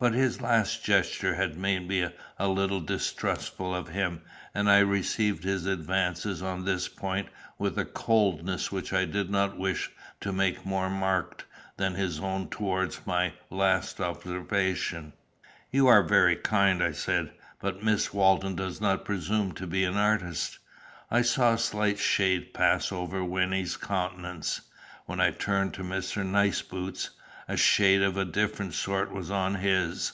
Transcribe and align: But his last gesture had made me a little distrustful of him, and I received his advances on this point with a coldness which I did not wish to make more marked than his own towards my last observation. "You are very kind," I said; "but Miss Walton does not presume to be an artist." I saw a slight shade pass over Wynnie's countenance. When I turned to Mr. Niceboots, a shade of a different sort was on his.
But 0.00 0.14
his 0.14 0.40
last 0.40 0.82
gesture 0.82 1.34
had 1.34 1.58
made 1.58 1.86
me 1.86 2.08
a 2.38 2.48
little 2.48 2.80
distrustful 2.80 3.74
of 3.74 3.88
him, 3.90 4.22
and 4.54 4.70
I 4.70 4.78
received 4.78 5.44
his 5.44 5.66
advances 5.66 6.40
on 6.40 6.64
this 6.64 6.88
point 6.88 7.28
with 7.58 7.78
a 7.78 7.84
coldness 7.84 8.72
which 8.72 8.94
I 8.94 9.04
did 9.04 9.28
not 9.28 9.58
wish 9.58 9.90
to 10.22 10.32
make 10.32 10.64
more 10.64 10.88
marked 10.88 11.44
than 11.76 11.96
his 11.96 12.18
own 12.18 12.48
towards 12.48 13.06
my 13.06 13.34
last 13.50 14.00
observation. 14.00 15.12
"You 15.70 15.86
are 15.88 16.02
very 16.02 16.36
kind," 16.36 16.82
I 16.82 16.92
said; 16.92 17.30
"but 17.60 17.82
Miss 17.82 18.10
Walton 18.14 18.54
does 18.56 18.80
not 18.80 19.04
presume 19.04 19.52
to 19.56 19.66
be 19.66 19.84
an 19.84 19.98
artist." 19.98 20.60
I 21.10 21.20
saw 21.20 21.52
a 21.52 21.58
slight 21.58 21.98
shade 21.98 22.54
pass 22.54 22.90
over 22.90 23.22
Wynnie's 23.22 23.76
countenance. 23.76 24.62
When 25.04 25.20
I 25.20 25.30
turned 25.32 25.74
to 25.74 25.82
Mr. 25.84 26.24
Niceboots, 26.24 27.10
a 27.48 27.56
shade 27.56 28.00
of 28.00 28.16
a 28.16 28.24
different 28.26 28.72
sort 28.74 29.10
was 29.10 29.28
on 29.28 29.56
his. 29.56 30.12